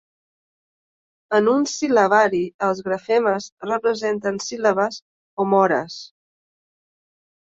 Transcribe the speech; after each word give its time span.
En 1.39 1.49
un 1.49 1.65
sil·labari, 1.73 2.39
els 2.67 2.81
grafemes 2.87 3.49
representen 3.73 4.39
síl·labes 4.47 4.97
o 5.45 5.47
mores. 5.51 5.99